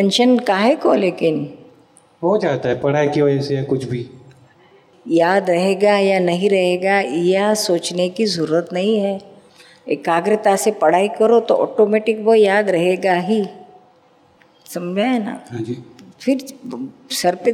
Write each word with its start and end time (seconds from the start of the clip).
Tension 0.00 0.38
काहे 0.38 0.74
को 0.74 0.92
लेकिन? 0.94 1.34
हो 2.22 2.36
जाता 2.38 2.68
है 2.68 2.78
पढ़ाई 2.80 3.08
की 3.08 3.22
वजह 3.22 3.40
से 3.40 3.54
या 3.54 3.62
कुछ 3.62 3.84
भी। 3.84 3.98
याद 5.06 5.50
रहेगा 5.50 5.96
या 5.98 6.18
नहीं 6.20 6.50
रहेगा 6.50 6.98
यह 7.00 7.52
सोचने 7.54 8.08
की 8.08 8.24
ज़रूरत 8.26 8.68
नहीं 8.72 8.96
है। 9.00 9.20
एकाग्रता 9.88 10.56
से 10.56 10.70
पढ़ाई 10.80 11.08
करो 11.18 11.40
तो 11.40 11.54
ऑटोमेटिक 11.56 12.24
वो 12.24 12.34
याद 12.34 12.70
रहेगा 12.70 13.14
ही। 13.20 13.44
समझे 14.66 15.02
है 15.02 15.18
ना? 15.24 15.38
हाँ 15.52 15.60
जी। 15.60 15.76
फिर 16.20 16.46
सर 17.12 17.34
पे 17.44 17.52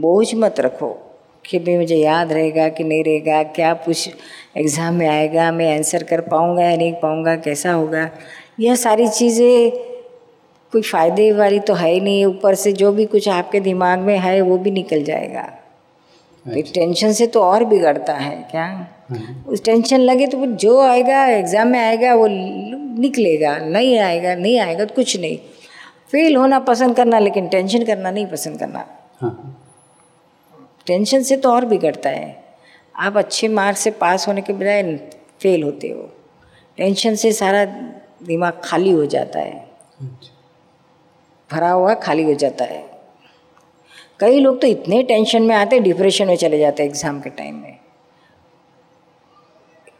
बोझ 0.00 0.34
मत 0.34 0.60
रखो 0.60 0.92
कि 1.44 1.58
भाई 1.58 1.76
मुझे 1.76 1.96
याद 1.96 2.32
रहेगा 2.32 2.68
कि 2.68 2.84
नहीं 2.84 3.04
रहेगा 3.04 3.42
क्या 3.54 3.74
कुछ 3.84 4.08
एग्ज़ाम 4.56 4.94
में 4.94 5.08
आएगा 5.08 5.52
मैं 5.52 5.74
आंसर 5.76 6.02
कर 6.02 6.20
पाऊँगा 6.28 6.62
या 6.62 6.76
नहीं 6.76 6.92
पाऊँगा 7.02 7.36
कैसा 7.38 7.72
होगा। 7.72 8.10
यह 8.60 8.74
सारी 8.76 9.08
चीज़ें 9.10 9.92
कोई 10.74 10.82
फ़ायदे 10.82 11.30
वाली 11.34 11.58
तो 11.60 11.74
है 11.74 11.90
ही 11.90 12.00
नहीं 12.00 12.24
ऊपर 12.26 12.54
से 12.56 12.72
जो 12.74 12.92
भी 12.92 13.04
कुछ 13.06 13.28
आपके 13.30 13.60
दिमाग 13.62 13.98
में 14.00 14.16
है 14.18 14.40
वो 14.42 14.58
भी 14.58 14.70
निकल 14.72 15.02
जाएगा। 15.04 15.42
तो 16.46 16.62
टेंशन 16.72 17.12
से 17.12 17.26
तो 17.26 17.40
और 17.42 17.64
बिगड़ता 17.64 18.14
है 18.14 18.36
क्या? 18.50 18.64
हाँ। 19.10 19.44
उस 19.48 19.62
टेंशन 19.64 20.00
लगे 20.00 20.26
तो 20.26 20.46
जो 20.46 20.80
आएगा 20.82 21.24
एग्ज़ाम 21.28 21.68
में 21.68 21.78
आएगा 21.80 22.14
वो 22.14 22.26
निकलेगा 22.28 23.56
नहीं 23.58 23.98
आएगा 24.00 24.34
नहीं 24.34 24.58
आएगा 24.60 24.84
तो 24.84 24.94
कुछ 24.94 25.16
नहीं। 25.16 25.36
फेल 26.12 26.36
होना 26.36 26.58
पसंद 26.62 26.96
करना 26.96 27.18
लेकिन 27.18 27.48
टेंशन 27.48 27.84
करना 27.84 28.10
नहीं 28.10 28.26
पसंद 28.26 28.58
करना। 28.58 28.84
हाँ। 29.20 29.60
टेंशन 30.86 31.22
से 31.22 31.36
तो 31.36 31.50
और 31.50 31.64
बिगड़ता 31.64 32.10
है। 32.10 32.36
आप 32.98 33.16
अच्छे 33.16 33.48
मार्क्स 33.50 33.80
से 33.80 33.90
पास 33.96 34.28
होने 34.28 34.42
के 34.42 34.52
बजाय 34.52 34.96
फेल 35.42 35.62
होते 35.62 35.88
हो। 35.88 36.02
टेंशन 36.78 37.14
से 37.14 37.32
सारा 37.32 37.64
दिमाग 38.24 38.60
खाली 38.64 38.90
हो 38.90 39.06
जाता 39.06 39.38
है। 39.38 39.58
अच्छा। 40.00 40.33
भरा 41.54 41.70
हुआ 41.70 41.94
खाली 41.94 42.22
हो 42.22 42.34
जाता 42.34 42.64
है। 42.64 42.82
कई 44.20 44.40
लोग 44.40 44.60
तो 44.60 44.66
इतने 44.66 45.02
टेंशन 45.02 45.42
में 45.42 45.54
आते 45.54 45.78
डिप्रेशन 45.80 46.26
में 46.26 46.36
चले 46.36 46.58
जाते 46.58 46.84
एग्ज़ाम 46.84 47.20
के 47.20 47.30
टाइम 47.30 47.54
में। 47.56 47.78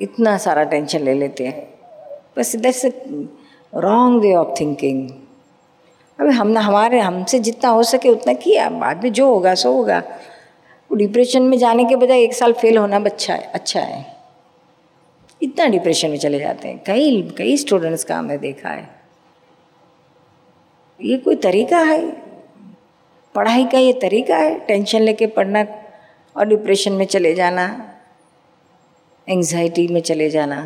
इतना 0.00 0.36
सारा 0.38 0.62
टेंशन 0.64 1.02
ले 1.02 1.14
लेते 1.14 1.46
हैं। 1.46 1.68
बस 2.38 2.54
that's 2.56 2.84
wrong 3.72 4.22
way 4.22 4.34
of 4.34 4.54
thinking 4.60 5.08
अभी 6.18 6.30
हम 6.30 6.56
हमारे, 6.58 6.98
हमसे 7.00 7.38
जितना 7.38 7.70
हो 7.70 7.82
सके 7.82 8.08
उतना 8.08 8.32
किया। 8.34 8.68
बाद 8.70 9.02
में 9.04 9.12
जो 9.12 9.26
होगा, 9.26 9.54
सो 9.54 9.72
होगा। 9.72 9.98
वो 9.98 10.96
डिप्रेशन 10.96 11.42
में 11.42 11.56
जाने 11.58 11.84
के 11.84 11.96
बजाय 11.96 12.22
एक 12.22 12.34
साल 12.34 12.52
फेल 12.52 12.78
होना 12.78 12.96
अच्छा 12.96 13.34
है 13.34 13.50
अच्छा 13.54 13.80
है। 13.80 14.04
इतना 15.40 15.66
डिप्रेशन 15.66 16.10
में 16.10 16.18
चले 16.18 16.38
जाते 16.38 16.68
हैं। 16.68 16.82
कई 16.86 17.22
कई 17.38 17.56
स्टूडेंट्स 17.56 18.04
का 18.04 18.16
हमने 18.16 18.38
देखा 18.38 18.68
है। 18.68 19.01
ये 21.02 21.16
कोई 21.18 21.36
तरीका 21.36 21.78
है? 21.78 22.00
पढ़ाई 23.34 23.64
का 23.64 23.78
ये 23.78 23.92
तरीका 23.92 24.36
है? 24.36 24.58
टेंशन 24.58 25.02
लेके 25.02 25.26
पढ़ना 25.26 25.64
और 26.36 26.46
डिप्रेशन 26.46 26.92
में 26.92 27.04
चले 27.06 27.34
जाना 27.34 27.64
एंजाइटी 29.28 29.86
में 29.88 30.00
चले 30.00 30.28
जाना। 30.30 30.58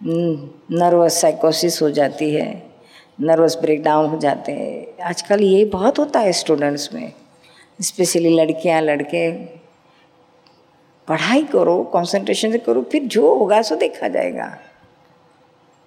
नर्वस 0.00 1.20
साइकोसिस 1.20 1.80
हो 1.82 1.90
जाती 1.90 2.30
है 2.34 2.46
नर्वस 3.20 3.56
ब्रेकडाउन 3.60 4.08
हो 4.10 4.18
जाते 4.18 4.52
हैं। 4.52 5.02
आजकल 5.04 5.42
ये 5.42 5.64
बहुत 5.64 5.98
होता 5.98 6.20
है 6.20 6.32
स्टूडेंट्स 6.32 6.92
में 6.94 7.12
स्पेशली 7.80 8.30
लड़कियाँ, 8.30 8.80
लड़के। 8.80 9.30
पढ़ाई 11.08 11.42
करो 11.44 11.82
कंसंट्रेशन 11.84 12.52
से 12.52 12.58
करो, 12.58 12.82
फिर 12.82 13.02
जो 13.04 13.34
होगा 13.34 13.62
सो 13.62 13.76
देखा 13.76 14.08
जाएगा। 14.08 14.46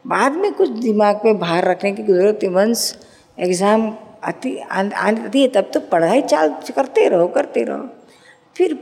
बाद 0.06 0.34
में 0.34 0.52
कुछ 0.54 0.70
दिमाग 0.72 1.22
में 1.26 1.40
बाहर 1.40 1.66
रखने 1.66 1.92
की 1.92 2.04
ज़रूरत 2.04 2.40
है 2.44 2.50
वंस 2.52 2.96
एग्ज़ाम 3.38 3.88
आती 4.24 4.58
आती 4.62 5.42
है, 5.42 5.48
तब 5.48 5.70
तो 5.74 5.80
पढ़ाई 5.82 6.22
चाल 6.24 6.54
करते 6.76 7.08
रहो 7.10 7.28
करते 7.30 7.64
रहो। 7.64 7.90
फिर 8.56 8.78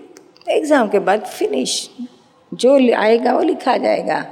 एग्ज़ाम 0.50 0.90
के 0.90 1.00
बाद 1.02 1.26
फिनिश 1.28 1.90
जो 2.52 2.78
आएगा 2.96 3.34
वो 3.34 3.42
लिखा 3.44 3.78
जाएगा। 3.78 4.26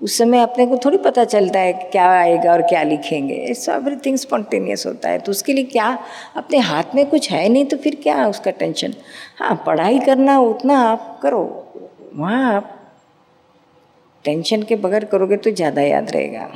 उस 0.00 0.16
समय 0.18 0.40
अपने 0.40 0.66
को 0.66 0.76
थोड़ी 0.84 0.98
पता 0.98 1.24
चलता 1.24 1.58
है 1.58 1.72
क्या 1.92 2.08
आएगा 2.10 2.52
और 2.52 2.62
क्या 2.62 2.82
लिखेंगे। 2.82 3.34
इट्स 3.34 3.68
एवरीथिंग 3.68 4.16
स्पॉन्टेनियस 4.18 4.86
होता 4.86 5.08
है। 5.08 5.18
तो 5.18 5.32
उसके 5.32 5.52
लिए 5.52 5.64
क्या 5.66 5.86
अपने 6.36 6.58
हाथ 6.60 6.94
में 6.94 7.04
कुछ 7.10 7.30
है 7.30 7.48
नहीं 7.48 7.64
तो 7.66 7.76
फिर 7.76 7.94
क्या 8.02 8.26
उसका 8.28 8.50
टेंशन 8.52 8.94
हाँ 9.38 9.54
पढ़ाई 9.66 9.98
करना 10.00 10.38
उतना 10.40 10.78
आप 10.80 11.18
करो। 11.22 11.42
वहाँ 12.14 12.54
आप 12.54 12.72
टेंशन 14.26 14.62
के 14.62 14.76
बगैर 14.76 15.04
करोगे 15.04 15.36
तो 15.36 15.50
ज़्यादा 15.52 15.82
याद 15.82 16.10
रहेगा। 16.10 16.48